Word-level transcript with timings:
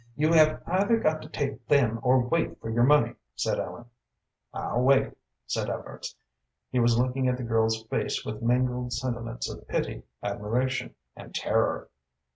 "You 0.15 0.33
have 0.33 0.63
either 0.65 0.97
got 0.97 1.21
to 1.21 1.29
take 1.29 1.67
them 1.67 1.99
or 2.01 2.27
wait 2.27 2.59
for 2.59 2.71
your 2.71 2.81
money," 2.81 3.13
said 3.35 3.59
Ellen. 3.59 3.85
"I'll 4.51 4.81
wait," 4.81 5.15
said 5.45 5.67
Evarts. 5.69 6.15
He 6.71 6.79
was 6.79 6.97
looking 6.97 7.27
at 7.27 7.37
the 7.37 7.43
girl's 7.43 7.83
face 7.83 8.25
with 8.25 8.41
mingled 8.41 8.93
sentiments 8.93 9.47
of 9.47 9.67
pity, 9.67 10.01
admiration, 10.23 10.95
and 11.15 11.35
terror. 11.35 11.87